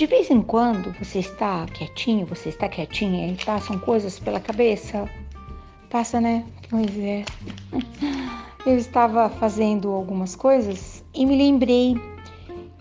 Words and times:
De 0.00 0.06
vez 0.06 0.30
em 0.30 0.40
quando 0.40 0.94
você 0.98 1.18
está 1.18 1.66
quietinho, 1.66 2.24
você 2.24 2.48
está 2.48 2.66
quietinha 2.70 3.30
e 3.30 3.36
passam 3.44 3.78
coisas 3.78 4.18
pela 4.18 4.40
cabeça. 4.40 5.06
Passa, 5.90 6.18
né? 6.18 6.42
Pois 6.70 6.88
é. 6.98 7.22
Eu 8.64 8.78
estava 8.78 9.28
fazendo 9.28 9.90
algumas 9.90 10.34
coisas 10.34 11.04
e 11.12 11.26
me 11.26 11.36
lembrei. 11.36 12.00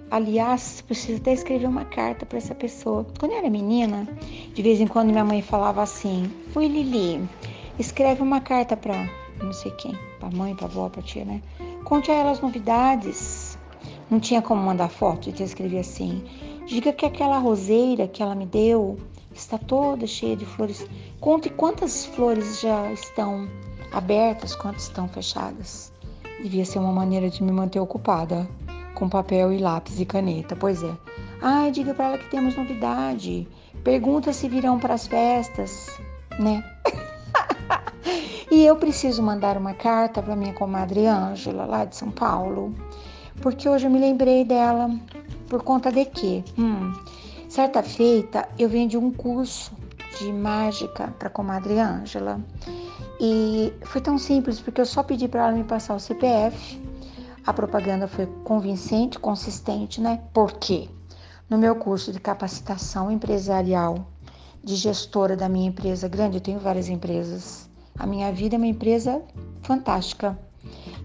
Aliás, 0.10 0.80
preciso 0.80 1.20
até 1.20 1.34
escrever 1.34 1.68
uma 1.68 1.84
carta 1.84 2.26
para 2.26 2.38
essa 2.38 2.56
pessoa. 2.56 3.06
Quando 3.20 3.34
eu 3.34 3.40
era 3.40 3.50
menina, 3.50 4.08
de 4.54 4.62
vez 4.62 4.80
em 4.80 4.88
quando 4.88 5.12
minha 5.12 5.26
mãe 5.26 5.42
falava 5.42 5.82
assim: 5.82 6.32
Oi, 6.56 6.70
Lili, 6.70 7.28
escreve 7.78 8.22
uma 8.22 8.40
carta 8.40 8.78
para 8.78 8.96
não 9.44 9.52
sei 9.52 9.72
quem, 9.72 9.94
para 10.22 10.32
mãe, 10.32 10.56
para 10.56 10.68
avó, 10.68 10.88
para 10.88 11.02
tia, 11.02 11.26
né? 11.26 11.42
Conte 11.84 12.12
a 12.12 12.14
ela 12.16 12.32
as 12.32 12.40
novidades. 12.40 13.60
Não 14.10 14.22
tinha 14.22 14.42
como 14.42 14.64
mandar 14.64 14.88
foto, 14.88 15.30
então 15.30 15.42
eu 15.42 15.48
escrevi 15.48 15.78
assim: 15.78 16.24
Diga 16.70 16.94
que 16.94 17.04
aquela 17.04 17.40
roseira 17.40 18.08
que 18.08 18.22
ela 18.22 18.36
me 18.36 18.46
deu 18.46 18.96
está 19.34 19.58
toda 19.58 20.06
cheia 20.06 20.38
de 20.38 20.46
flores. 20.46 20.86
Conte 21.20 21.50
quantas 21.50 22.06
flores 22.06 22.62
já 22.62 22.92
estão 22.92 23.50
abertas, 23.92 24.56
quantas 24.56 24.84
estão 24.84 25.08
fechadas. 25.08 25.92
Devia 26.44 26.64
ser 26.64 26.78
uma 26.78 26.92
maneira 26.92 27.28
de 27.28 27.42
me 27.42 27.52
manter 27.52 27.80
ocupada, 27.80 28.48
com 28.94 29.10
papel 29.10 29.52
e 29.52 29.58
lápis 29.58 30.00
e 30.00 30.06
caneta. 30.06 30.56
Pois 30.56 30.84
é. 30.84 30.96
Ai, 31.42 31.72
diga 31.72 31.92
para 31.96 32.06
ela 32.06 32.18
que 32.20 32.30
temos 32.30 32.56
novidade. 32.56 33.48
Pergunta 33.84 34.32
se 34.32 34.48
virão 34.48 34.78
para 34.78 34.94
as 34.94 35.08
festas, 35.08 36.00
né? 36.38 36.64
e 38.52 38.64
eu 38.64 38.76
preciso 38.76 39.24
mandar 39.24 39.58
uma 39.58 39.74
carta 39.74 40.22
para 40.22 40.36
minha 40.36 40.54
comadre 40.54 41.08
Ângela, 41.08 41.66
lá 41.66 41.84
de 41.84 41.96
São 41.96 42.12
Paulo, 42.12 42.76
porque 43.42 43.68
hoje 43.68 43.88
eu 43.88 43.92
me 43.92 43.98
lembrei 43.98 44.46
dela. 44.46 44.92
Por 45.50 45.64
conta 45.64 45.92
de 45.92 46.06
quê? 46.06 46.44
Hum, 46.58 46.94
certa 47.50 47.82
feita 47.82 48.48
eu 48.58 48.70
vendi 48.70 48.96
um 48.96 49.12
curso 49.12 49.72
de 50.20 50.32
mágica 50.32 51.08
para 51.18 51.28
a 51.28 51.32
comadre 51.32 51.80
Ângela. 51.80 52.40
E 53.20 53.74
foi 53.82 54.00
tão 54.00 54.18
simples 54.18 54.62
porque 54.62 54.80
eu 54.80 54.86
só 54.86 55.02
pedi 55.02 55.28
para 55.28 55.48
ela 55.48 55.52
me 55.52 55.64
passar 55.64 55.96
o 55.96 56.00
CPF. 56.00 56.80
A 57.46 57.52
propaganda 57.52 58.08
foi 58.08 58.28
convincente, 58.44 59.18
consistente, 59.18 60.00
né? 60.00 60.22
Por 60.34 60.54
quê? 60.54 60.88
No 61.50 61.58
meu 61.58 61.76
curso 61.76 62.12
de 62.12 62.20
capacitação 62.20 63.10
empresarial 63.10 64.08
de 64.64 64.76
gestora 64.76 65.36
da 65.36 65.50
minha 65.50 65.68
empresa 65.68 66.08
grande, 66.08 66.38
eu 66.38 66.42
tenho 66.42 66.60
várias 66.60 66.90
empresas. 66.90 67.68
A 67.98 68.06
minha 68.06 68.32
vida 68.32 68.56
é 68.56 68.58
uma 68.58 68.68
empresa 68.68 69.22
fantástica. 69.64 70.38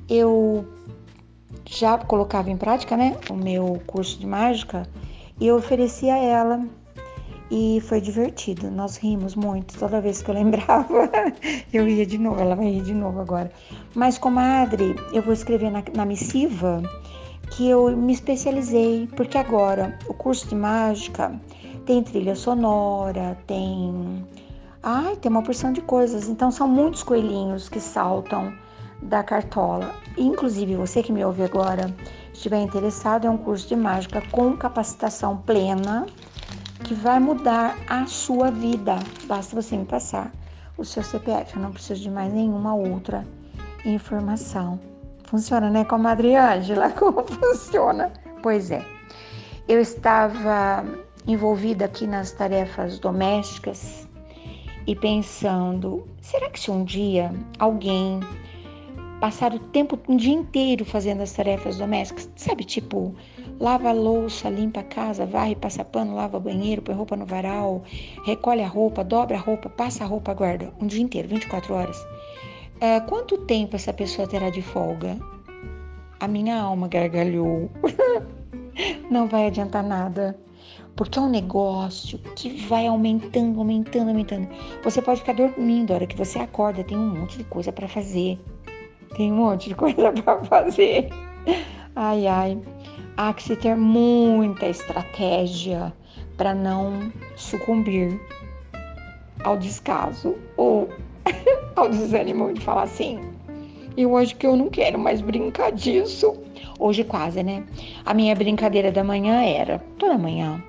Eu 0.09 0.69
já 1.65 1.99
colocava 1.99 2.51
em 2.51 2.57
prática, 2.57 2.97
né, 2.97 3.17
o 3.31 3.35
meu 3.35 3.81
curso 3.87 4.19
de 4.19 4.27
mágica 4.27 4.89
e 5.41 5.47
eu 5.47 5.57
ofereci 5.57 6.09
a 6.09 6.17
ela 6.17 6.65
e 7.51 7.81
foi 7.83 8.01
divertido. 8.01 8.71
Nós 8.71 8.97
rimos 8.97 9.35
muito 9.35 9.79
toda 9.79 10.01
vez 10.01 10.23
que 10.23 10.31
eu 10.31 10.35
lembrava. 10.35 11.11
eu 11.73 11.89
ia 11.89 12.07
de 12.07 12.19
novo, 12.19 12.41
ela 12.41 12.55
vai 12.55 12.67
rir 12.67 12.83
de 12.83 12.95
novo 12.95 13.21
agora. 13.21 13.51
Mas, 13.95 14.19
comadre, 14.19 14.97
eu 15.13 15.23
vou 15.23 15.33
escrever 15.33 15.71
na, 15.71 15.83
na 15.95 16.05
missiva 16.05 16.83
que 17.51 17.69
eu 17.69 17.97
me 17.97 18.13
especializei, 18.13 19.09
porque 19.15 19.39
agora 19.39 19.99
o 20.09 20.15
curso 20.15 20.49
de 20.49 20.55
mágica 20.55 21.39
tem 21.87 22.03
trilha 22.03 22.35
sonora, 22.35 23.37
tem. 23.47 24.27
Ai, 24.83 25.17
tem 25.17 25.31
uma 25.31 25.43
porção 25.43 25.73
de 25.73 25.81
coisas. 25.81 26.29
Então, 26.29 26.51
são 26.51 26.67
muitos 26.69 27.03
coelhinhos 27.03 27.69
que 27.69 27.81
saltam 27.81 28.53
da 29.05 29.23
cartola. 29.23 29.95
Inclusive, 30.17 30.77
você 30.77 31.03
que 31.03 31.13
me 31.13 31.25
ouve 31.25 31.43
agora, 31.43 31.95
estiver 32.33 32.61
interessado, 32.61 33.27
é 33.27 33.31
um 33.31 33.37
curso 33.37 33.69
de 33.69 33.77
mágica 33.77 34.23
com 34.33 34.57
capacitação 34.57 35.37
plena 35.37 36.07
que 36.85 36.95
vai 36.95 37.19
mudar 37.19 37.77
a 37.89 38.07
sua 38.07 38.51
vida. 38.51 38.97
Basta 39.27 39.61
você 39.61 39.77
me 39.77 39.85
passar 39.85 40.33
o 40.77 40.85
seu 40.85 41.03
CPF, 41.03 41.57
eu 41.57 41.63
não 41.63 41.73
preciso 41.73 42.03
de 42.03 42.11
mais 42.11 42.33
nenhuma 42.33 42.75
outra 42.75 43.25
informação. 43.85 44.81
Funciona, 45.25 45.71
né, 45.71 45.85
com 45.85 45.95
a 45.95 45.99
Madre 45.99 46.35
Ângela? 46.35 46.91
Como 46.99 47.25
funciona? 47.25 48.13
Pois 48.43 48.71
é. 48.71 48.85
Eu 49.67 49.81
estava 49.81 50.85
envolvida 51.27 51.87
aqui 51.87 52.07
nas 52.07 52.33
tarefas 52.33 52.99
domésticas 52.99 54.07
e 54.87 54.95
pensando: 54.95 56.07
será 56.21 56.51
que 56.51 56.61
se 56.61 56.71
um 56.71 56.85
dia 56.85 57.33
alguém 57.59 58.21
passar 59.21 59.55
o 59.55 59.59
tempo, 59.59 59.99
um 60.09 60.17
dia 60.17 60.35
inteiro 60.35 60.85
fazendo 60.85 61.23
as 61.23 61.33
tarefas 61.33 61.79
domésticas, 61.79 62.31
sabe, 62.37 62.65
tipo, 62.65 63.15
lava 63.61 63.89
a 63.89 63.93
louça, 63.93 64.49
limpa 64.49 64.81
a 64.81 64.85
casa, 64.85 65.25
varre, 65.27 65.55
passa 65.55 65.85
pano, 65.85 66.15
lava 66.15 66.39
banheiro, 66.39 66.83
põe 66.83 66.95
roupa 66.95 67.17
no 67.17 67.27
varal, 67.27 67.83
recolhe 68.25 68.63
a 68.63 68.69
roupa, 68.69 69.05
dobra 69.05 69.37
a 69.37 69.41
roupa, 69.41 69.69
passa 69.69 70.05
a 70.05 70.07
roupa, 70.07 70.35
guarda, 70.35 70.73
um 70.81 70.87
dia 70.87 71.03
inteiro, 71.03 71.29
24 71.29 71.75
horas. 71.75 71.97
Uh, 72.77 73.07
quanto 73.07 73.39
tempo 73.39 73.77
essa 73.77 73.93
pessoa 73.93 74.27
terá 74.27 74.51
de 74.51 74.61
folga? 74.61 75.17
A 76.21 76.29
minha 76.29 76.61
alma 76.61 76.89
gargalhou. 76.89 77.71
Não 79.11 79.29
vai 79.29 79.47
adiantar 79.47 79.83
nada. 79.83 80.37
Porque 80.97 81.19
é 81.19 81.23
um 81.23 81.29
negócio 81.29 82.19
que 82.37 82.51
vai 82.67 82.87
aumentando, 82.87 83.59
aumentando, 83.59 84.09
aumentando. 84.09 84.49
Você 84.83 85.03
pode 85.03 85.21
ficar 85.21 85.35
dormindo, 85.35 85.91
a 85.91 85.95
hora 85.95 86.07
que 86.07 86.17
você 86.17 86.39
acorda, 86.39 86.85
tem 86.85 86.97
um 86.97 87.21
monte 87.21 87.39
de 87.39 87.45
coisa 87.45 87.73
para 87.73 87.89
fazer. 87.89 88.39
Tem 89.15 89.33
um 89.33 89.37
monte 89.37 89.69
de 89.69 89.75
coisa 89.75 90.13
para 90.23 90.45
fazer. 90.45 91.09
Ai, 91.95 92.27
ai. 92.27 92.59
Há 93.17 93.33
que 93.33 93.43
se 93.43 93.57
ter 93.57 93.77
muita 93.77 94.67
estratégia 94.67 95.93
para 96.37 96.55
não 96.55 97.13
sucumbir 97.37 98.21
ao 99.45 99.57
descaso 99.57 100.35
ou 100.57 100.89
ao 101.77 101.89
desânimo 101.89 102.53
de 102.53 102.61
falar 102.61 102.83
assim. 102.83 103.21
Eu 103.97 104.17
acho 104.17 104.35
que 104.35 104.47
eu 104.47 104.57
não 104.57 104.69
quero 104.69 104.99
mais 104.99 105.21
brincar 105.21 105.71
disso. 105.71 106.37
Hoje 106.81 107.05
quase, 107.05 107.43
né? 107.45 107.63
A 108.05 108.13
minha 108.13 108.35
brincadeira 108.35 108.91
da 108.91 109.05
manhã 109.05 109.43
era 109.45 109.79
toda 109.97 110.19
manhã 110.19 110.61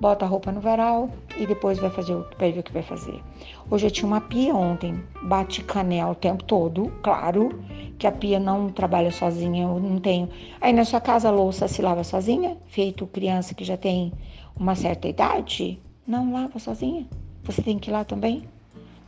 bota 0.00 0.24
a 0.24 0.28
roupa 0.28 0.50
no 0.50 0.60
varal 0.60 1.10
e 1.36 1.46
depois 1.46 1.78
vai 1.78 1.90
fazer 1.90 2.14
o 2.14 2.26
ver 2.38 2.58
o 2.58 2.62
que 2.62 2.72
vai 2.72 2.82
fazer. 2.82 3.22
Hoje 3.70 3.86
eu 3.86 3.90
tinha 3.90 4.06
uma 4.06 4.20
pia 4.20 4.54
ontem, 4.54 5.02
bate 5.22 5.62
canela 5.62 6.12
o 6.12 6.14
tempo 6.14 6.44
todo, 6.44 6.92
claro 7.02 7.62
que 7.98 8.06
a 8.06 8.12
pia 8.12 8.40
não 8.40 8.68
trabalha 8.68 9.10
sozinha, 9.10 9.62
eu 9.64 9.78
não 9.78 9.98
tenho. 9.98 10.28
Aí 10.60 10.72
na 10.72 10.84
sua 10.84 11.00
casa 11.00 11.28
a 11.28 11.32
louça 11.32 11.68
se 11.68 11.80
lava 11.80 12.02
sozinha, 12.02 12.56
feito 12.66 13.06
criança 13.06 13.54
que 13.54 13.64
já 13.64 13.76
tem 13.76 14.12
uma 14.56 14.74
certa 14.74 15.08
idade, 15.08 15.80
não 16.06 16.32
lava 16.32 16.58
sozinha. 16.58 17.06
Você 17.44 17.62
tem 17.62 17.78
que 17.78 17.90
ir 17.90 17.92
lá 17.92 18.04
também. 18.04 18.44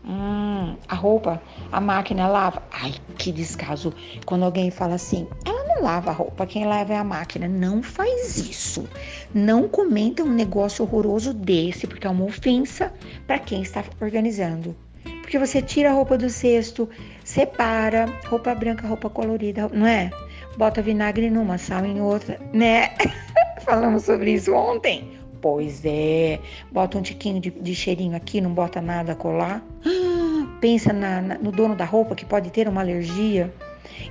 Hum, 0.06 0.76
a 0.86 0.94
roupa, 0.94 1.40
a 1.72 1.80
máquina 1.80 2.28
lava. 2.28 2.62
Ai, 2.70 2.92
que 3.16 3.32
descaso. 3.32 3.92
Quando 4.26 4.44
alguém 4.44 4.70
fala 4.70 4.94
assim, 4.94 5.26
ela 5.46 5.53
não 5.74 5.82
lava 5.82 6.10
a 6.10 6.12
roupa, 6.12 6.46
quem 6.46 6.64
lava 6.64 6.92
é 6.92 6.96
a 6.96 7.04
máquina. 7.04 7.48
Não 7.48 7.82
faz 7.82 8.38
isso. 8.38 8.88
Não 9.34 9.68
comenta 9.68 10.22
um 10.22 10.32
negócio 10.32 10.84
horroroso 10.84 11.32
desse, 11.32 11.86
porque 11.86 12.06
é 12.06 12.10
uma 12.10 12.24
ofensa 12.24 12.92
para 13.26 13.38
quem 13.38 13.62
está 13.62 13.84
organizando. 14.00 14.74
Porque 15.20 15.38
você 15.38 15.60
tira 15.60 15.90
a 15.90 15.92
roupa 15.92 16.16
do 16.16 16.28
cesto, 16.30 16.88
separa, 17.24 18.06
roupa 18.26 18.54
branca, 18.54 18.86
roupa 18.86 19.10
colorida, 19.10 19.68
não 19.72 19.86
é? 19.86 20.10
Bota 20.56 20.82
vinagre 20.82 21.30
numa, 21.30 21.58
sal 21.58 21.84
em 21.84 22.00
outra, 22.00 22.38
né? 22.52 22.90
Falamos 23.64 24.04
sobre 24.04 24.32
isso 24.32 24.54
ontem. 24.54 25.10
Pois 25.40 25.82
é, 25.84 26.40
bota 26.72 26.96
um 26.96 27.02
tiquinho 27.02 27.40
de, 27.40 27.50
de 27.50 27.74
cheirinho 27.74 28.16
aqui, 28.16 28.40
não 28.40 28.52
bota 28.54 28.80
nada 28.80 29.12
a 29.12 29.14
colar. 29.14 29.62
Pensa 30.60 30.92
na, 30.92 31.20
na, 31.20 31.38
no 31.38 31.50
dono 31.50 31.74
da 31.74 31.84
roupa 31.84 32.14
que 32.14 32.24
pode 32.24 32.50
ter 32.50 32.68
uma 32.68 32.80
alergia. 32.80 33.52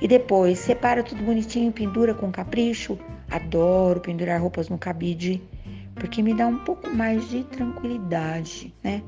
E 0.02 0.08
depois 0.08 0.60
separa 0.60 1.04
tudo 1.04 1.24
bonitinho, 1.24 1.72
pendura 1.72 2.14
com 2.14 2.32
capricho. 2.32 2.98
Adoro 3.30 4.00
pendurar 4.00 4.42
roupas 4.42 4.70
no 4.70 4.78
cabide, 4.78 5.42
porque 5.96 6.22
me 6.22 6.34
dá 6.34 6.48
um 6.48 6.58
pouco 6.60 6.90
mais 6.90 7.30
de 7.30 7.44
tranquilidade, 7.46 8.74
né? 8.84 9.02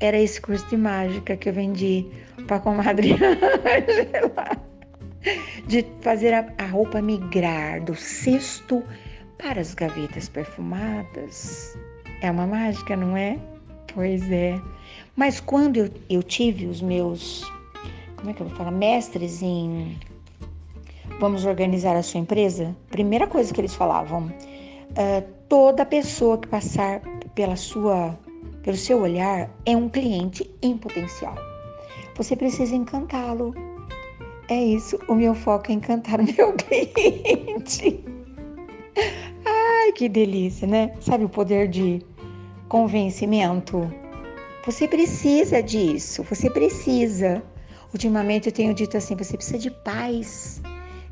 Era 0.00 0.18
esse 0.18 0.40
curso 0.40 0.66
de 0.68 0.76
mágica 0.76 1.36
que 1.36 1.48
eu 1.48 1.52
vendi 1.52 2.06
para 2.46 2.56
a 2.56 2.60
comadre. 2.60 3.16
De 5.66 5.86
fazer 6.00 6.32
a, 6.32 6.46
a 6.56 6.64
roupa 6.66 7.02
migrar 7.02 7.84
do 7.84 7.94
cesto 7.94 8.82
para 9.36 9.60
as 9.60 9.74
gavetas 9.74 10.30
perfumadas. 10.30 11.78
É 12.22 12.30
uma 12.30 12.46
mágica, 12.46 12.96
não 12.96 13.14
é? 13.16 13.38
Pois 13.94 14.30
é. 14.32 14.60
Mas 15.14 15.38
quando 15.40 15.76
eu, 15.76 15.90
eu 16.08 16.22
tive 16.22 16.66
os 16.66 16.80
meus, 16.80 17.44
como 18.20 18.30
é 18.30 18.34
que 18.34 18.42
eu 18.42 18.46
vou 18.46 18.56
falar, 18.56 18.70
mestres 18.70 19.42
em 19.42 19.98
vamos 21.18 21.44
organizar 21.44 21.96
a 21.96 22.02
sua 22.02 22.20
empresa, 22.20 22.76
primeira 22.90 23.26
coisa 23.26 23.52
que 23.52 23.60
eles 23.60 23.74
falavam, 23.74 24.26
uh, 24.26 25.32
toda 25.48 25.84
pessoa 25.84 26.38
que 26.38 26.48
passar 26.48 27.00
pela 27.34 27.56
sua 27.56 28.18
pelo 28.62 28.76
seu 28.76 29.00
olhar, 29.00 29.50
é 29.64 29.74
um 29.74 29.88
cliente 29.88 30.48
em 30.60 30.76
potencial. 30.76 31.34
Você 32.14 32.36
precisa 32.36 32.76
encantá-lo. 32.76 33.54
É 34.50 34.62
isso, 34.62 34.98
o 35.08 35.14
meu 35.14 35.34
foco 35.34 35.70
é 35.70 35.74
encantar 35.74 36.20
o 36.20 36.24
meu 36.24 36.52
cliente. 36.60 38.04
Ai, 39.46 39.92
que 39.92 40.08
delícia, 40.10 40.66
né? 40.66 40.92
Sabe 41.00 41.24
o 41.24 41.28
poder 41.28 41.68
de 41.68 42.04
convencimento? 42.68 43.90
Você 44.66 44.86
precisa 44.86 45.62
disso, 45.62 46.22
você 46.24 46.50
precisa. 46.50 47.42
Ultimamente 47.92 48.48
eu 48.48 48.52
tenho 48.52 48.74
dito 48.74 48.96
assim: 48.96 49.16
você 49.16 49.36
precisa 49.36 49.58
de 49.58 49.70
paz. 49.70 50.60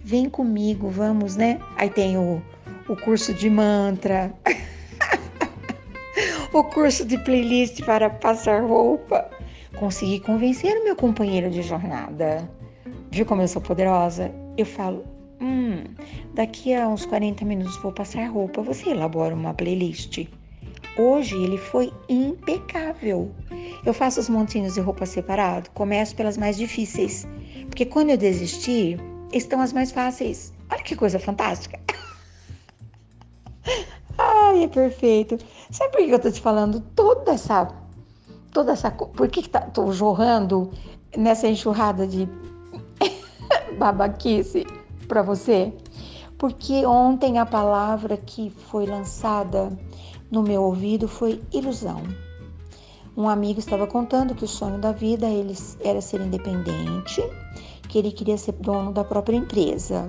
Vem 0.02 0.30
comigo, 0.30 0.88
vamos, 0.88 1.36
né? 1.36 1.60
Aí 1.76 1.90
tem 1.90 2.16
o, 2.16 2.40
o 2.88 2.96
curso 2.96 3.34
de 3.34 3.50
mantra, 3.50 4.32
o 6.52 6.64
curso 6.64 7.04
de 7.04 7.18
playlist 7.18 7.84
para 7.84 8.08
passar 8.08 8.62
roupa. 8.62 9.28
Consegui 9.78 10.20
convencer 10.20 10.76
o 10.78 10.84
meu 10.84 10.96
companheiro 10.96 11.50
de 11.50 11.62
jornada. 11.62 12.48
Viu 13.10 13.26
como 13.26 13.42
eu 13.42 13.48
sou 13.48 13.60
poderosa? 13.60 14.32
Eu 14.56 14.66
falo, 14.66 15.04
hum, 15.40 15.84
daqui 16.34 16.74
a 16.74 16.88
uns 16.88 17.04
40 17.06 17.44
minutos 17.44 17.76
vou 17.78 17.92
passar 17.92 18.28
roupa. 18.28 18.62
Você 18.62 18.90
elabora 18.90 19.34
uma 19.34 19.52
playlist. 19.52 20.26
Hoje 20.98 21.40
ele 21.40 21.56
foi 21.56 21.92
impecável. 22.08 23.30
Eu 23.86 23.94
faço 23.94 24.18
os 24.18 24.28
montinhos 24.28 24.74
de 24.74 24.80
roupa 24.80 25.06
separado, 25.06 25.70
começo 25.70 26.12
pelas 26.16 26.36
mais 26.36 26.56
difíceis, 26.56 27.24
porque 27.68 27.86
quando 27.86 28.10
eu 28.10 28.16
desistir, 28.16 28.98
estão 29.32 29.60
as 29.60 29.72
mais 29.72 29.92
fáceis. 29.92 30.52
Olha 30.68 30.82
que 30.82 30.96
coisa 30.96 31.20
fantástica. 31.20 31.78
Ai, 34.18 34.64
é 34.64 34.66
perfeito. 34.66 35.38
Sabe 35.70 35.92
por 35.92 36.04
que 36.04 36.10
eu 36.10 36.18
tô 36.18 36.32
te 36.32 36.40
falando 36.40 36.80
toda 36.96 37.30
essa 37.30 37.72
toda 38.52 38.72
essa 38.72 38.90
por 38.90 39.28
que, 39.28 39.42
que 39.42 39.50
tá, 39.50 39.60
tô 39.60 39.92
jorrando 39.92 40.72
nessa 41.16 41.46
enxurrada 41.46 42.08
de 42.08 42.28
babaquice 43.78 44.66
para 45.06 45.22
você? 45.22 45.72
Porque 46.36 46.84
ontem 46.84 47.38
a 47.38 47.46
palavra 47.46 48.16
que 48.16 48.50
foi 48.50 48.84
lançada 48.84 49.70
no 50.30 50.42
meu 50.42 50.62
ouvido 50.62 51.08
foi 51.08 51.40
ilusão. 51.52 52.02
Um 53.16 53.28
amigo 53.28 53.58
estava 53.58 53.86
contando 53.86 54.34
que 54.34 54.44
o 54.44 54.48
sonho 54.48 54.78
da 54.78 54.92
vida 54.92 55.28
ele 55.28 55.54
era 55.80 56.00
ser 56.00 56.20
independente, 56.20 57.22
que 57.88 57.98
ele 57.98 58.12
queria 58.12 58.38
ser 58.38 58.52
dono 58.52 58.92
da 58.92 59.02
própria 59.02 59.36
empresa 59.36 60.08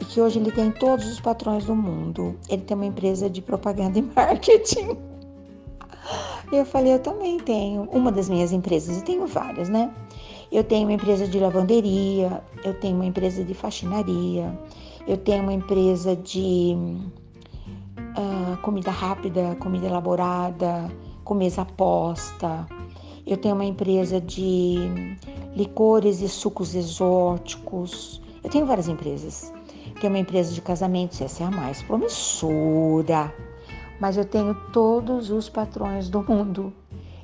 e 0.00 0.04
que 0.04 0.20
hoje 0.20 0.38
ele 0.38 0.52
tem 0.52 0.70
todos 0.70 1.06
os 1.06 1.20
patrões 1.20 1.64
do 1.64 1.74
mundo. 1.74 2.36
Ele 2.48 2.62
tem 2.62 2.76
uma 2.76 2.86
empresa 2.86 3.28
de 3.28 3.42
propaganda 3.42 3.98
e 3.98 4.02
marketing. 4.14 4.96
Eu 6.52 6.64
falei, 6.64 6.94
eu 6.94 7.00
também 7.00 7.38
tenho 7.38 7.82
uma 7.90 8.12
das 8.12 8.28
minhas 8.28 8.52
empresas, 8.52 8.98
eu 8.98 9.02
tenho 9.02 9.26
várias, 9.26 9.68
né? 9.68 9.92
Eu 10.52 10.62
tenho 10.62 10.86
uma 10.86 10.92
empresa 10.92 11.26
de 11.26 11.40
lavanderia, 11.40 12.44
eu 12.64 12.72
tenho 12.74 12.94
uma 12.94 13.06
empresa 13.06 13.42
de 13.42 13.52
faxinaria, 13.52 14.56
eu 15.08 15.16
tenho 15.16 15.42
uma 15.42 15.52
empresa 15.52 16.14
de 16.14 16.76
uh, 18.16 18.56
comida 18.58 18.90
rápida, 18.90 19.56
comida 19.60 19.86
elaborada, 19.86 20.90
com 21.24 21.34
mesa 21.34 21.64
posta. 21.64 22.66
Eu 23.26 23.36
tenho 23.36 23.54
uma 23.54 23.64
empresa 23.64 24.20
de 24.20 24.76
licores 25.54 26.20
e 26.20 26.28
sucos 26.28 26.74
exóticos. 26.74 28.22
Eu 28.42 28.50
tenho 28.50 28.66
várias 28.66 28.88
empresas. 28.88 29.52
Tenho 30.00 30.12
uma 30.12 30.18
empresa 30.18 30.52
de 30.52 30.60
casamentos, 30.60 31.20
essa 31.20 31.42
é 31.42 31.46
a 31.46 31.50
mais 31.50 31.82
promissora. 31.82 33.32
Mas 33.98 34.16
eu 34.16 34.24
tenho 34.24 34.54
todos 34.72 35.30
os 35.30 35.48
patrões 35.48 36.08
do 36.08 36.22
mundo. 36.22 36.72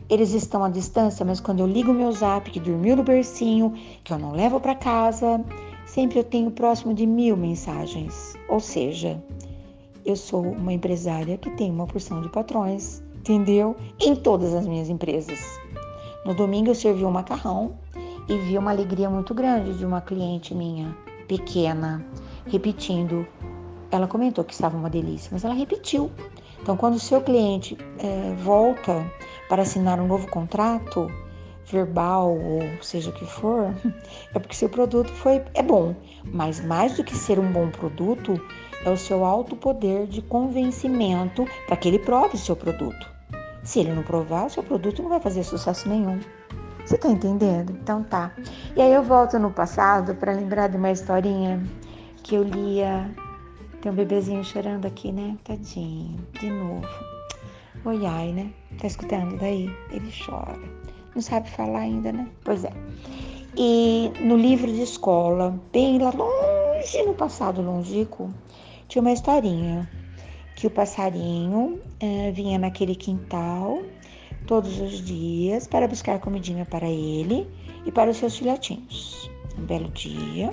Eles 0.08 0.32
estão 0.32 0.64
à 0.64 0.68
distância, 0.68 1.24
mas 1.24 1.40
quando 1.40 1.60
eu 1.60 1.66
ligo 1.66 1.92
meu 1.92 2.10
zap, 2.12 2.50
que 2.50 2.58
dormiu 2.58 2.96
no 2.96 3.02
bercinho, 3.02 3.72
que 4.02 4.12
eu 4.12 4.18
não 4.18 4.32
levo 4.32 4.58
para 4.58 4.74
casa, 4.74 5.42
sempre 5.86 6.18
eu 6.18 6.24
tenho 6.24 6.50
próximo 6.50 6.92
de 6.92 7.06
mil 7.06 7.36
mensagens. 7.36 8.34
Ou 8.48 8.58
seja, 8.58 9.22
eu 10.04 10.16
sou 10.16 10.42
uma 10.42 10.72
empresária 10.72 11.38
que 11.38 11.50
tem 11.50 11.70
uma 11.70 11.86
porção 11.86 12.20
de 12.20 12.28
patrões, 12.28 13.02
entendeu? 13.16 13.76
Em 14.00 14.14
todas 14.14 14.54
as 14.54 14.66
minhas 14.66 14.88
empresas. 14.88 15.40
No 16.24 16.34
domingo 16.34 16.70
eu 16.70 16.74
servi 16.74 17.04
um 17.04 17.10
macarrão 17.10 17.76
e 18.28 18.36
vi 18.38 18.56
uma 18.56 18.70
alegria 18.70 19.10
muito 19.10 19.34
grande 19.34 19.76
de 19.76 19.84
uma 19.84 20.00
cliente 20.00 20.54
minha, 20.54 20.96
pequena, 21.26 22.04
repetindo. 22.46 23.26
Ela 23.90 24.06
comentou 24.06 24.44
que 24.44 24.52
estava 24.52 24.76
uma 24.76 24.88
delícia, 24.88 25.30
mas 25.32 25.44
ela 25.44 25.54
repetiu. 25.54 26.10
Então, 26.60 26.76
quando 26.76 26.94
o 26.94 27.00
seu 27.00 27.20
cliente 27.20 27.76
é, 27.98 28.34
volta 28.36 29.04
para 29.48 29.62
assinar 29.62 30.00
um 30.00 30.06
novo 30.06 30.28
contrato, 30.28 31.10
verbal 31.66 32.36
ou 32.36 32.62
seja 32.80 33.10
o 33.10 33.12
que 33.12 33.24
for, 33.24 33.74
é 34.34 34.38
porque 34.38 34.54
seu 34.54 34.68
produto 34.68 35.10
foi 35.10 35.42
é 35.54 35.62
bom. 35.62 35.94
Mas 36.24 36.64
mais 36.64 36.96
do 36.96 37.04
que 37.04 37.16
ser 37.16 37.38
um 37.38 37.50
bom 37.50 37.68
produto, 37.68 38.40
é 38.84 38.90
o 38.90 38.96
seu 38.96 39.24
alto 39.24 39.56
poder 39.56 40.06
de 40.06 40.22
convencimento 40.22 41.46
para 41.66 41.76
que 41.76 41.88
ele 41.88 41.98
prove 41.98 42.36
o 42.36 42.38
seu 42.38 42.56
produto. 42.56 43.10
Se 43.62 43.80
ele 43.80 43.92
não 43.92 44.02
provar, 44.02 44.50
seu 44.50 44.62
produto 44.62 45.02
não 45.02 45.10
vai 45.10 45.20
fazer 45.20 45.44
sucesso 45.44 45.88
nenhum. 45.88 46.18
Você 46.84 46.98
tá 46.98 47.08
entendendo? 47.08 47.72
Então 47.80 48.02
tá. 48.02 48.32
E 48.76 48.82
aí 48.82 48.92
eu 48.92 49.02
volto 49.02 49.38
no 49.38 49.50
passado 49.50 50.14
para 50.16 50.32
lembrar 50.32 50.68
de 50.68 50.76
uma 50.76 50.90
historinha 50.90 51.62
que 52.22 52.34
eu 52.34 52.42
lia. 52.42 53.08
Tem 53.80 53.92
um 53.92 53.94
bebezinho 53.94 54.44
chorando 54.44 54.86
aqui, 54.86 55.12
né? 55.12 55.36
Tadinho, 55.44 56.18
de 56.40 56.50
novo. 56.50 56.88
Oi, 57.84 58.06
ai, 58.06 58.32
né? 58.32 58.52
Tá 58.80 58.86
escutando 58.86 59.38
daí? 59.38 59.70
Ele 59.90 60.12
chora. 60.24 60.58
Não 61.14 61.22
sabe 61.22 61.48
falar 61.50 61.80
ainda, 61.80 62.12
né? 62.12 62.28
Pois 62.44 62.64
é. 62.64 62.72
E 63.56 64.10
no 64.20 64.36
livro 64.36 64.66
de 64.66 64.82
escola, 64.82 65.54
bem 65.72 65.98
lá 65.98 66.10
longe 66.10 67.02
no 67.04 67.14
passado 67.14 67.60
longínquo, 67.60 68.32
tinha 68.92 69.00
uma 69.00 69.12
historinha 69.12 69.88
que 70.54 70.66
o 70.66 70.70
passarinho 70.70 71.80
é, 71.98 72.30
vinha 72.30 72.58
naquele 72.58 72.94
quintal 72.94 73.82
todos 74.46 74.78
os 74.82 75.02
dias 75.02 75.66
para 75.66 75.88
buscar 75.88 76.20
comidinha 76.20 76.66
para 76.66 76.86
ele 76.86 77.48
e 77.86 77.90
para 77.90 78.10
os 78.10 78.18
seus 78.18 78.36
filhotinhos. 78.36 79.30
Um 79.58 79.64
belo 79.64 79.88
dia, 79.92 80.52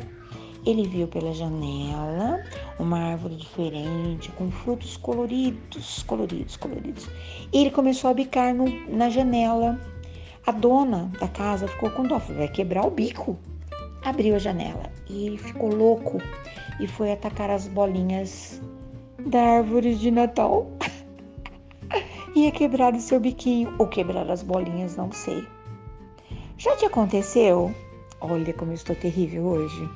ele 0.65 0.87
viu 0.87 1.05
pela 1.05 1.33
janela 1.33 2.41
uma 2.79 3.11
árvore 3.11 3.35
diferente, 3.35 4.31
com 4.31 4.49
frutos 4.49 4.95
coloridos, 4.95 6.01
coloridos, 6.03 6.55
coloridos. 6.55 7.09
E 7.51 7.57
ele 7.59 7.71
começou 7.71 8.09
a 8.09 8.13
bicar 8.13 8.55
no, 8.55 8.69
na 8.87 9.09
janela. 9.09 9.77
A 10.47 10.53
dona 10.53 11.11
da 11.19 11.27
casa 11.27 11.67
ficou 11.67 11.91
com 11.91 12.03
dó, 12.03 12.19
vai 12.19 12.47
quebrar 12.47 12.87
o 12.87 12.89
bico. 12.89 13.37
Abriu 14.03 14.35
a 14.35 14.39
janela 14.39 14.91
e 15.09 15.37
ficou 15.37 15.73
louco 15.73 16.19
e 16.79 16.87
foi 16.87 17.11
atacar 17.11 17.49
as 17.49 17.67
bolinhas 17.67 18.61
da 19.27 19.41
árvore 19.41 19.95
de 19.95 20.09
Natal. 20.09 20.67
Ia 22.35 22.51
quebrar 22.51 22.93
o 22.93 23.01
seu 23.01 23.19
biquinho 23.19 23.73
ou 23.77 23.87
quebrar 23.87 24.29
as 24.29 24.41
bolinhas, 24.41 24.95
não 24.95 25.11
sei. 25.11 25.45
Já 26.57 26.75
te 26.77 26.85
aconteceu? 26.85 27.73
Olha 28.21 28.53
como 28.53 28.71
eu 28.71 28.75
estou 28.75 28.95
terrível 28.95 29.45
hoje. 29.45 29.89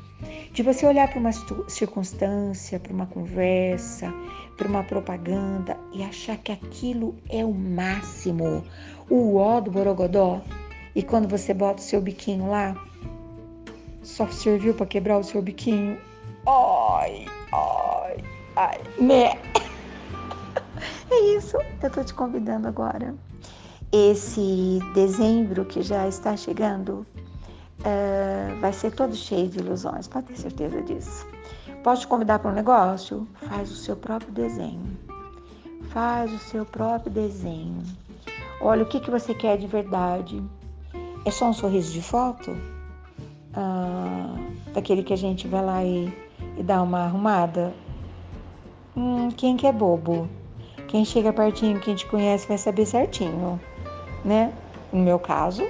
De 0.54 0.64
você 0.64 0.86
olhar 0.86 1.10
para 1.10 1.20
uma 1.20 1.32
circunstância, 1.68 2.80
para 2.80 2.94
uma 2.94 3.06
conversa, 3.06 4.14
para 4.58 4.68
uma 4.68 4.84
propaganda 4.84 5.78
e 5.92 6.04
achar 6.04 6.38
que 6.38 6.52
aquilo 6.52 7.16
é 7.30 7.44
o 7.44 7.54
máximo, 7.54 8.64
o 9.10 9.36
ó 9.36 9.60
do 9.60 9.72
borogodó. 9.72 10.42
E 10.96 11.02
quando 11.02 11.28
você 11.28 11.54
bota 11.54 11.80
o 11.80 11.84
seu 11.84 12.00
biquinho 12.00 12.50
lá, 12.50 12.76
só 14.04 14.28
serviu 14.28 14.74
para 14.74 14.86
quebrar 14.86 15.18
o 15.18 15.24
seu 15.24 15.42
biquinho. 15.42 15.98
Ai, 16.46 17.26
ai, 17.52 18.18
ai, 18.56 18.82
né? 19.00 19.34
É 21.10 21.20
isso, 21.36 21.58
eu 21.82 21.90
tô 21.90 22.04
te 22.04 22.14
convidando 22.14 22.68
agora. 22.68 23.16
Esse 23.92 24.80
dezembro 24.94 25.64
que 25.66 25.82
já 25.82 26.08
está 26.08 26.36
chegando 26.36 27.06
uh, 27.80 28.60
vai 28.60 28.74
ser 28.74 28.92
todo 28.92 29.16
cheio 29.16 29.48
de 29.48 29.60
ilusões, 29.60 30.08
pode 30.08 30.28
ter 30.28 30.38
certeza 30.38 30.82
disso. 30.82 31.28
Posso 31.84 32.02
te 32.02 32.08
convidar 32.08 32.40
para 32.40 32.52
um 32.52 32.54
negócio? 32.54 33.28
Faz 33.48 33.70
o 33.72 33.76
seu 33.76 33.96
próprio 33.96 34.32
desenho. 34.32 34.98
Faz 35.90 36.34
o 36.34 36.40
seu 36.40 36.66
próprio 36.66 37.12
desenho. 37.12 37.84
Olha 38.62 38.84
o 38.84 38.86
que, 38.86 39.00
que 39.00 39.12
você 39.12 39.34
quer 39.34 39.58
de 39.58 39.68
verdade. 39.68 40.42
É 41.26 41.32
só 41.32 41.50
um 41.50 41.54
sorriso 41.54 41.92
de 41.92 42.02
foto? 42.02 42.56
Ah, 43.56 44.36
daquele 44.74 45.04
que 45.04 45.14
a 45.14 45.18
gente 45.18 45.48
vai 45.48 45.64
lá 45.64 45.84
e, 45.84 46.12
e 46.58 46.64
dá 46.64 46.82
uma 46.82 47.06
arrumada? 47.06 47.74
Hum, 48.96 49.30
quem 49.30 49.58
que 49.58 49.68
é 49.68 49.72
bobo? 49.72 50.30
Quem 50.88 51.04
chega 51.06 51.34
pertinho, 51.34 51.80
quem 51.80 51.96
te 51.96 52.06
conhece, 52.06 52.48
vai 52.48 52.58
saber 52.58 52.86
certinho, 52.86 53.60
né? 54.24 54.54
No 54.92 55.02
meu 55.02 55.18
caso, 55.20 55.64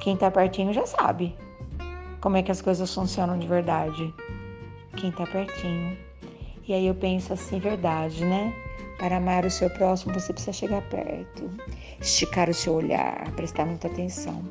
quem 0.00 0.16
tá 0.16 0.30
pertinho 0.30 0.72
já 0.72 0.86
sabe 0.86 1.36
como 2.20 2.36
é 2.36 2.42
que 2.42 2.50
as 2.50 2.60
coisas 2.60 2.92
funcionam 2.94 3.38
de 3.38 3.46
verdade. 3.46 4.12
Quem 4.96 5.10
tá 5.10 5.26
pertinho. 5.26 5.96
E 6.68 6.74
aí 6.74 6.86
eu 6.86 6.94
penso 6.94 7.32
assim, 7.32 7.58
verdade, 7.58 8.24
né? 8.24 8.52
Para 8.98 9.16
amar 9.16 9.46
o 9.46 9.50
seu 9.50 9.70
próximo, 9.70 10.12
você 10.12 10.32
precisa 10.32 10.52
chegar 10.52 10.82
perto, 10.82 11.50
esticar 12.00 12.50
o 12.50 12.54
seu 12.54 12.74
olhar, 12.74 13.32
prestar 13.32 13.64
muita 13.64 13.88
atenção. 13.88 14.44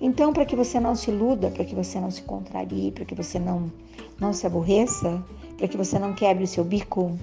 Então, 0.00 0.32
para 0.32 0.44
que 0.44 0.56
você 0.56 0.80
não 0.80 0.94
se 0.94 1.10
iluda, 1.10 1.50
para 1.50 1.64
que 1.64 1.74
você 1.74 2.00
não 2.00 2.10
se 2.10 2.22
contrarie, 2.22 2.90
para 2.90 3.04
que 3.04 3.14
você 3.14 3.38
não, 3.38 3.70
não 4.18 4.32
se 4.32 4.46
aborreça, 4.46 5.22
para 5.56 5.68
que 5.68 5.76
você 5.76 5.98
não 5.98 6.12
quebre 6.12 6.44
o 6.44 6.46
seu 6.46 6.64
bico, 6.64 7.16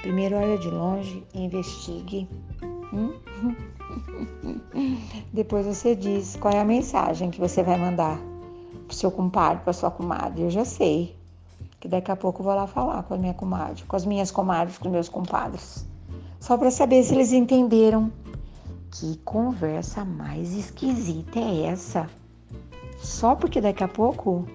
primeiro 0.00 0.36
olha 0.36 0.58
de 0.58 0.68
longe 0.68 1.22
e 1.34 1.44
investigue. 1.44 2.28
Hum? 2.92 3.12
Depois 5.32 5.66
você 5.66 5.94
diz 5.94 6.36
qual 6.36 6.54
é 6.54 6.60
a 6.60 6.64
mensagem 6.64 7.30
que 7.30 7.40
você 7.40 7.62
vai 7.62 7.78
mandar 7.78 8.18
pro 8.86 8.96
seu 8.96 9.10
compadre, 9.10 9.62
pra 9.62 9.72
sua 9.72 9.90
comadre. 9.90 10.42
Eu 10.42 10.50
já 10.50 10.64
sei. 10.64 11.16
Que 11.80 11.88
daqui 11.88 12.10
a 12.10 12.16
pouco 12.16 12.40
eu 12.40 12.44
vou 12.44 12.54
lá 12.54 12.66
falar 12.66 13.02
com 13.02 13.14
a 13.14 13.18
minha 13.18 13.34
comadre, 13.34 13.84
com 13.84 13.96
as 13.96 14.06
minhas 14.06 14.30
comadres, 14.30 14.78
com 14.78 14.86
os 14.86 14.92
meus 14.92 15.08
compadres. 15.08 15.86
Só 16.40 16.56
para 16.56 16.70
saber 16.70 17.02
se 17.02 17.14
eles 17.14 17.32
entenderam. 17.32 18.10
Que 18.96 19.16
conversa 19.24 20.04
mais 20.04 20.52
esquisita 20.52 21.40
é 21.40 21.64
essa? 21.64 22.08
Só 22.96 23.34
porque 23.34 23.60
daqui 23.60 23.82
a 23.82 23.88
pouco 23.88 24.46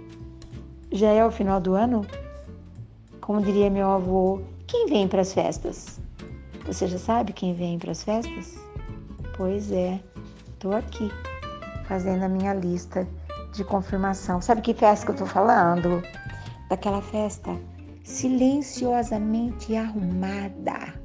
já 0.94 1.10
é 1.10 1.26
o 1.26 1.30
final 1.30 1.60
do 1.60 1.74
ano? 1.74 2.06
Como 3.20 3.42
diria 3.42 3.70
meu 3.70 3.90
avô, 3.90 4.40
quem 4.66 4.86
vem 4.86 5.10
para 5.10 5.24
as 5.24 5.34
festas? 5.34 6.00
Você 6.66 6.88
já 6.88 6.98
sabe 6.98 7.34
quem 7.34 7.54
vem 7.54 7.78
para 7.78 7.92
as 7.92 8.02
festas? 8.02 8.58
Pois 9.36 9.74
é, 9.74 10.00
estou 10.54 10.74
aqui 10.74 11.12
fazendo 11.86 12.24
a 12.24 12.30
minha 12.30 12.54
lista 12.54 13.06
de 13.52 13.66
confirmação. 13.66 14.42
Sabe 14.42 14.62
que 14.62 14.74
festa 14.74 15.06
que 15.06 15.12
eu 15.12 15.16
estou 15.16 15.28
falando? 15.28 16.02
Daquela 16.70 17.02
festa 17.02 17.60
silenciosamente 18.06 19.76
arrumada 19.76 20.99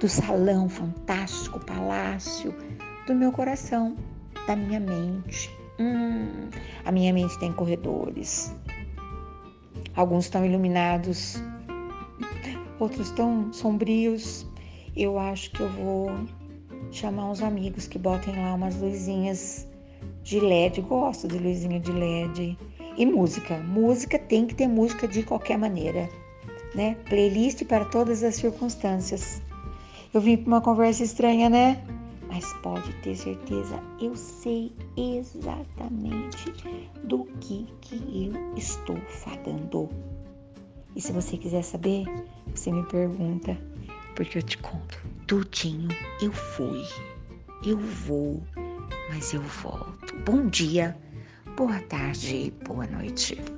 do 0.00 0.08
salão 0.08 0.68
fantástico, 0.68 1.58
palácio 1.64 2.54
do 3.06 3.14
meu 3.14 3.32
coração, 3.32 3.96
da 4.46 4.54
minha 4.54 4.78
mente. 4.78 5.50
Hum, 5.80 6.48
a 6.84 6.92
minha 6.92 7.12
mente 7.12 7.38
tem 7.38 7.52
corredores. 7.52 8.54
Alguns 9.96 10.26
estão 10.26 10.44
iluminados, 10.44 11.42
outros 12.78 13.08
estão 13.08 13.52
sombrios. 13.52 14.46
Eu 14.96 15.18
acho 15.18 15.50
que 15.50 15.60
eu 15.60 15.68
vou 15.70 16.10
chamar 16.92 17.30
uns 17.30 17.42
amigos 17.42 17.88
que 17.88 17.98
botem 17.98 18.36
lá 18.36 18.54
umas 18.54 18.80
luzinhas 18.80 19.66
de 20.22 20.38
LED. 20.38 20.82
Gosto 20.82 21.26
de 21.26 21.38
luzinha 21.38 21.80
de 21.80 21.90
LED. 21.90 22.56
E 22.96 23.06
música. 23.06 23.56
Música 23.58 24.18
tem 24.18 24.46
que 24.46 24.54
ter 24.54 24.68
música 24.68 25.06
de 25.06 25.22
qualquer 25.22 25.56
maneira, 25.56 26.08
né? 26.74 26.96
Playlist 27.08 27.64
para 27.64 27.84
todas 27.84 28.22
as 28.24 28.36
circunstâncias. 28.36 29.40
Eu 30.12 30.20
vim 30.20 30.36
para 30.38 30.48
uma 30.48 30.60
conversa 30.60 31.04
estranha, 31.04 31.50
né? 31.50 31.82
Mas 32.28 32.52
pode 32.62 32.92
ter 33.02 33.14
certeza, 33.16 33.82
eu 34.00 34.14
sei 34.14 34.72
exatamente 34.96 36.52
do 37.04 37.24
que 37.40 37.66
que 37.80 38.26
eu 38.26 38.56
estou 38.56 38.96
falando. 38.96 39.88
E 40.94 41.00
se 41.00 41.12
você 41.12 41.36
quiser 41.36 41.62
saber, 41.62 42.04
você 42.54 42.70
me 42.70 42.84
pergunta, 42.84 43.56
porque 44.14 44.38
eu 44.38 44.42
te 44.42 44.58
conto 44.58 44.98
tudinho. 45.26 45.88
Eu 46.20 46.32
fui, 46.32 46.84
eu 47.64 47.78
vou, 47.78 48.42
mas 49.10 49.32
eu 49.32 49.42
volto. 49.42 50.16
Bom 50.24 50.46
dia, 50.46 50.96
boa 51.56 51.80
tarde, 51.82 52.52
boa 52.66 52.86
noite. 52.86 53.57